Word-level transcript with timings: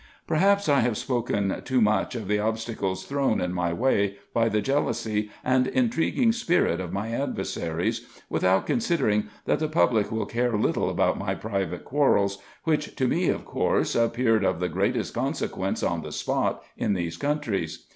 Perhaps 0.25 0.67
I 0.67 0.79
have 0.79 0.97
spoken 0.97 1.61
too 1.63 1.79
much 1.79 2.15
of 2.15 2.27
the 2.27 2.39
obstacles 2.39 3.05
thrown 3.05 3.39
in 3.39 3.53
my 3.53 3.71
way, 3.71 4.17
by 4.33 4.49
the 4.49 4.59
jealousy 4.59 5.29
and 5.43 5.67
intriguing 5.67 6.31
spirit 6.31 6.79
of 6.79 6.91
my 6.91 7.11
adversaries, 7.11 8.07
without 8.27 8.65
considering 8.65 9.29
that 9.45 9.59
the 9.59 9.67
public 9.67 10.11
will 10.11 10.25
care 10.25 10.57
little 10.57 10.89
about 10.89 11.19
my 11.19 11.35
private 11.35 11.85
quarrels, 11.85 12.39
which 12.63 12.95
to 12.95 13.07
me, 13.07 13.29
of 13.29 13.45
course, 13.45 13.93
appeared 13.93 14.43
of 14.43 14.59
the 14.59 14.69
greatest 14.69 15.13
consequence 15.13 15.83
on 15.83 16.01
the 16.01 16.11
spot, 16.11 16.63
in 16.75 16.95
these 16.95 17.15
countries. 17.15 17.85